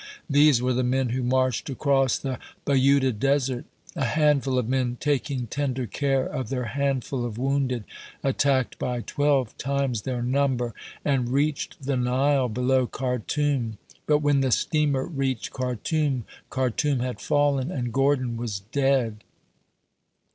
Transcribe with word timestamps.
These 0.27 0.63
were 0.63 0.73
the 0.73 0.81
men 0.81 1.09
who 1.09 1.21
marched 1.21 1.69
across 1.69 2.17
the 2.17 2.39
Bayuda 2.65 3.11
Desert 3.11 3.65
a 3.95 4.03
handful 4.03 4.57
of 4.57 4.67
men 4.67 4.97
taking 4.99 5.45
tender 5.45 5.85
care 5.85 6.25
of 6.25 6.49
their 6.49 6.63
handful 6.63 7.23
of 7.23 7.37
wounded, 7.37 7.83
attacked 8.23 8.79
by 8.79 9.01
twelve 9.01 9.55
times 9.59 10.01
their 10.01 10.23
number 10.23 10.73
and 11.05 11.29
reached 11.29 11.83
the 11.85 11.97
Nile 11.97 12.49
below 12.49 12.87
Khartoum; 12.87 13.77
but 14.07 14.23
when 14.23 14.41
the 14.41 14.49
steamer 14.49 15.05
reached 15.05 15.53
Khartoum, 15.53 16.25
Khartoum 16.49 16.99
had 17.01 17.21
fallen 17.21 17.71
and 17.71 17.93
Gordon 17.93 18.37
was 18.37 18.61
dead. 18.71 19.23